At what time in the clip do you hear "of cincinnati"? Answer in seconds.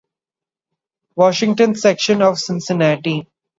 2.23-3.27